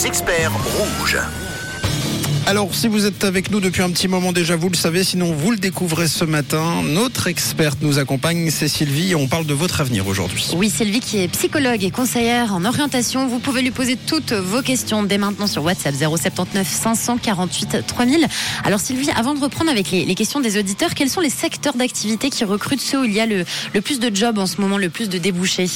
[0.00, 1.18] les experts rouges.
[2.46, 5.32] Alors, si vous êtes avec nous depuis un petit moment déjà, vous le savez, sinon
[5.32, 6.82] vous le découvrez ce matin.
[6.84, 10.48] Notre experte nous accompagne, c'est Sylvie, et on parle de votre avenir aujourd'hui.
[10.54, 13.26] Oui, Sylvie qui est psychologue et conseillère en orientation.
[13.26, 18.26] Vous pouvez lui poser toutes vos questions dès maintenant sur WhatsApp 079 548 3000.
[18.64, 22.30] Alors Sylvie, avant de reprendre avec les, questions des auditeurs, quels sont les secteurs d'activité
[22.30, 23.44] qui recrutent ceux où il y a le,
[23.74, 25.68] le plus de jobs en ce moment, le plus de débouchés?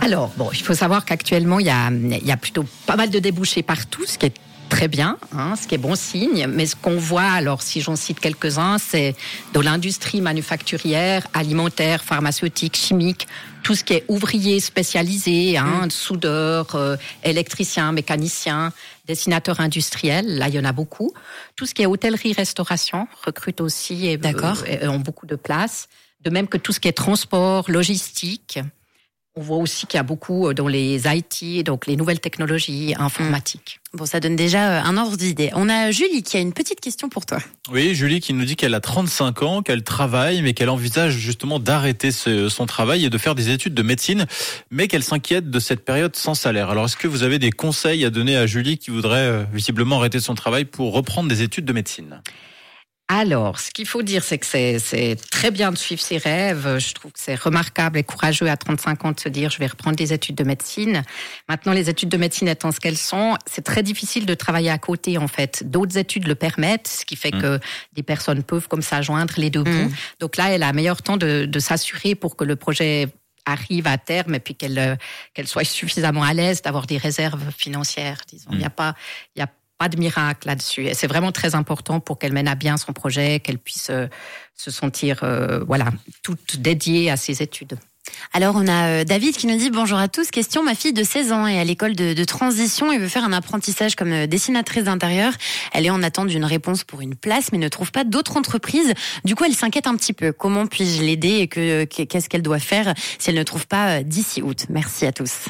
[0.00, 3.10] Alors, bon, il faut savoir qu'actuellement, il y a, il y a plutôt pas mal
[3.10, 4.34] de débouchés partout, ce qui est
[4.68, 6.46] très bien, hein, ce qui est bon signe.
[6.46, 9.16] Mais ce qu'on voit, alors si j'en cite quelques-uns, c'est
[9.52, 13.26] dans l'industrie manufacturière, alimentaire, pharmaceutique, chimique,
[13.62, 15.90] tout ce qui est ouvrier spécialisé, hein, mm.
[15.90, 18.72] soudeur, euh, électricien, mécanicien,
[19.06, 21.12] dessinateur industriel, là il y en a beaucoup.
[21.56, 24.64] Tout ce qui est hôtellerie, restauration recrute aussi et, D'accord.
[24.66, 25.88] et ont beaucoup de place.
[26.20, 28.58] De même que tout ce qui est transport, logistique.
[29.38, 32.96] On voit aussi qu'il y a beaucoup euh, dans les IT, donc les nouvelles technologies
[32.98, 33.78] informatiques.
[33.94, 35.50] Bon, ça donne déjà euh, un ordre d'idée.
[35.54, 37.38] On a Julie qui a une petite question pour toi.
[37.70, 41.60] Oui, Julie qui nous dit qu'elle a 35 ans, qu'elle travaille, mais qu'elle envisage justement
[41.60, 44.26] d'arrêter son travail et de faire des études de médecine,
[44.72, 46.70] mais qu'elle s'inquiète de cette période sans salaire.
[46.70, 50.00] Alors, est-ce que vous avez des conseils à donner à Julie qui voudrait euh, visiblement
[50.00, 52.22] arrêter son travail pour reprendre des études de médecine?
[53.10, 56.78] Alors, ce qu'il faut dire, c'est que c'est très bien de suivre ses rêves.
[56.78, 59.66] Je trouve que c'est remarquable et courageux à 35 ans de se dire je vais
[59.66, 61.02] reprendre des études de médecine.
[61.48, 64.76] Maintenant, les études de médecine étant ce qu'elles sont, c'est très difficile de travailler à
[64.76, 65.62] côté en fait.
[65.64, 67.40] D'autres études le permettent, ce qui fait mm.
[67.40, 67.60] que
[67.94, 69.70] des personnes peuvent comme ça joindre les deux bouts.
[69.70, 69.94] Mm.
[70.20, 73.08] Donc là, elle a meilleur temps de, de s'assurer pour que le projet
[73.46, 74.98] arrive à terme et puis qu'elle
[75.32, 78.20] qu'elle soit suffisamment à l'aise d'avoir des réserves financières.
[78.28, 78.72] Disons, il n'y a mm.
[78.72, 78.94] pas
[79.34, 80.86] il y a pas de miracle là-dessus.
[80.86, 84.06] Et c'est vraiment très important pour qu'elle mène à bien son projet, qu'elle puisse euh,
[84.54, 85.86] se sentir, euh, voilà,
[86.22, 87.78] toute dédiée à ses études.
[88.32, 90.30] Alors on a euh, David qui nous dit bonjour à tous.
[90.30, 93.34] Question ma fille de 16 ans est à l'école de, transition et veut faire un
[93.34, 95.32] apprentissage comme dessinatrice d'intérieur.
[95.72, 98.94] Elle est en attente d'une réponse pour une place mais ne trouve pas d'autres entreprises.
[99.24, 100.32] Du coup elle s'inquiète un petit peu.
[100.32, 104.42] Comment puis-je l'aider et que qu'est-ce qu'elle doit faire si elle ne trouve pas d'ici
[104.42, 104.64] août?
[104.70, 105.48] Merci à tous.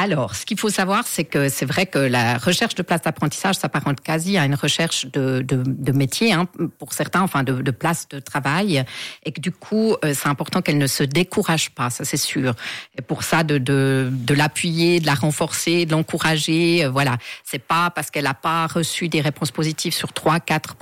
[0.00, 3.56] Alors, ce qu'il faut savoir, c'est que c'est vrai que la recherche de place d'apprentissage
[3.56, 6.46] s'apparente quasi à une recherche de, de, de métier, hein,
[6.78, 8.84] pour certains, enfin de, de place de travail,
[9.24, 12.54] et que du coup, euh, c'est important qu'elle ne se décourage pas, ça c'est sûr.
[12.96, 17.18] Et pour ça, de, de, de l'appuyer, de la renforcer, de l'encourager, euh, voilà.
[17.42, 20.76] C'est pas parce qu'elle n'a pas reçu des réponses positives sur trois, quatre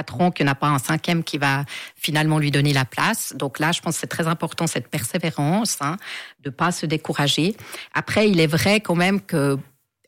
[0.00, 3.34] patron qu'il n'y en a pas un cinquième qui va finalement lui donner la place.
[3.36, 5.96] Donc là, je pense que c'est très important cette persévérance, hein,
[6.40, 7.54] de pas se décourager.
[7.92, 9.58] Après, il est vrai quand même que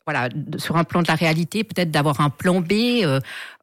[0.05, 0.27] voilà,
[0.57, 3.19] sur un plan de la réalité, peut-être d'avoir un plan B, euh,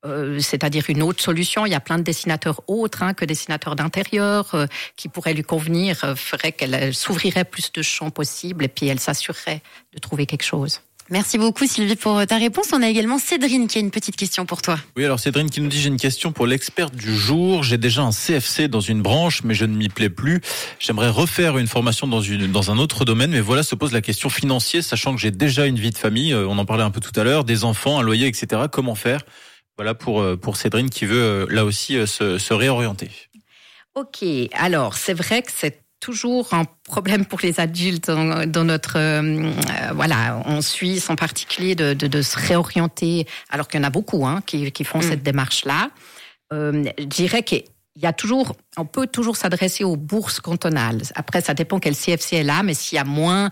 [0.06, 1.66] euh, c'est-à-dire une autre solution.
[1.66, 4.66] Il y a plein de dessinateurs autres hein, que dessinateurs d'intérieur euh,
[4.96, 9.60] qui pourraient lui convenir, ferait qu'elle s'ouvrirait plus de champs possibles et puis elle s'assurerait
[9.92, 10.80] de trouver quelque chose.
[11.10, 12.68] Merci beaucoup Sylvie pour ta réponse.
[12.72, 14.78] On a également Cédrine qui a une petite question pour toi.
[14.96, 17.64] Oui, alors Cédrine qui nous dit j'ai une question pour l'expert du jour.
[17.64, 20.40] J'ai déjà un CFC dans une branche, mais je ne m'y plais plus.
[20.78, 24.02] J'aimerais refaire une formation dans une dans un autre domaine, mais voilà se pose la
[24.02, 26.32] question financière, sachant que j'ai déjà une vie de famille.
[26.32, 28.62] Euh, on en parlait un peu tout à l'heure, des enfants, un loyer, etc.
[28.70, 29.22] Comment faire
[29.76, 33.10] Voilà pour euh, pour Cédrine qui veut euh, là aussi se, se réorienter?
[33.96, 39.22] Ok, alors c'est vrai que c'est toujours un problème pour les adultes dans, notre euh,
[39.22, 43.86] euh, voilà en Suisse en particulier de, de, de se réorienter alors qu'il y en
[43.86, 45.02] a beaucoup hein, qui, qui, font mm.
[45.02, 45.90] cette démarche là.
[46.52, 47.64] Euh, je dirais qu'il
[47.96, 51.02] y a toujours, on peut toujours s'adresser aux bourses cantonales.
[51.14, 53.50] Après, ça dépend quel CFC est là, mais s'il y a moins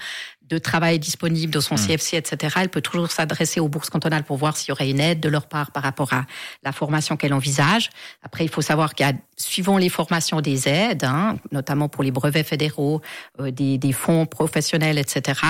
[0.48, 1.86] de travail disponible dans son hmm.
[1.86, 5.00] CFC, etc., elle peut toujours s'adresser aux bourses cantonales pour voir s'il y aurait une
[5.00, 6.24] aide de leur part par rapport à
[6.62, 7.90] la formation qu'elle envisage.
[8.22, 12.02] Après, il faut savoir qu'il y a, suivant les formations, des aides, hein, notamment pour
[12.02, 13.00] les brevets fédéraux,
[13.40, 15.40] euh, des, des, fonds professionnels, etc.,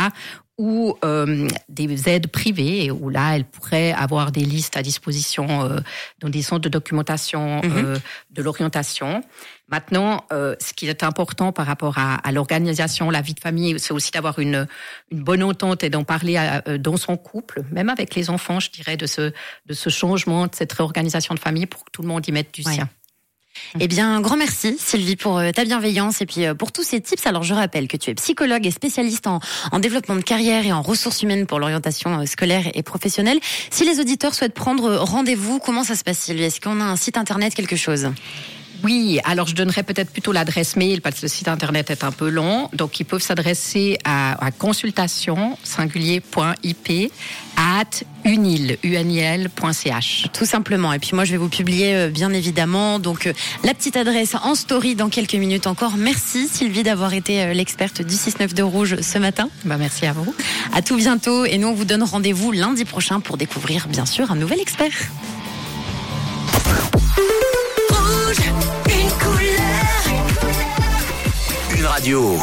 [0.59, 5.79] ou euh, des aides privées, où là, elle pourrait avoir des listes à disposition euh,
[6.19, 7.73] dans des centres de documentation mhm.
[7.77, 7.97] euh,
[8.31, 9.23] de l'orientation.
[9.69, 13.79] Maintenant, euh, ce qui est important par rapport à, à l'organisation, la vie de famille,
[13.79, 14.67] c'est aussi d'avoir une,
[15.13, 18.59] une bonne entente et d'en parler à, euh, dans son couple, même avec les enfants,
[18.59, 19.33] je dirais, de ce,
[19.67, 22.53] de ce changement, de cette réorganisation de famille pour que tout le monde y mette
[22.53, 22.89] du sien.
[23.81, 26.83] Eh bien, un grand merci Sylvie pour euh, ta bienveillance et puis euh, pour tous
[26.83, 27.27] ces tips.
[27.27, 29.41] Alors, je rappelle que tu es psychologue et spécialiste en,
[29.73, 33.39] en développement de carrière et en ressources humaines pour l'orientation euh, scolaire et professionnelle.
[33.71, 36.45] Si les auditeurs souhaitent prendre rendez-vous, comment ça se passe Sylvie?
[36.45, 38.09] Est-ce qu'on a un site internet, quelque chose?
[38.89, 42.11] Oui, alors je donnerais peut-être plutôt l'adresse mail parce que le site internet est un
[42.11, 42.71] peu long.
[42.73, 47.13] Donc ils peuvent s'adresser à, à consultation singulier.ip
[47.59, 50.29] at unil, unil.ch.
[50.33, 50.95] Tout simplement.
[50.95, 54.35] Et puis moi, je vais vous publier, euh, bien évidemment, donc euh, la petite adresse
[54.43, 55.99] en story dans quelques minutes encore.
[55.99, 59.51] Merci Sylvie d'avoir été euh, l'experte du 6-9 de Rouge ce matin.
[59.67, 60.35] Bah, merci à vous.
[60.75, 61.45] À tout bientôt.
[61.45, 64.95] Et nous, on vous donne rendez-vous lundi prochain pour découvrir, bien sûr, un nouvel expert.
[68.09, 68.41] Rouge,
[68.89, 70.03] une couleur.
[71.77, 72.39] Une radio.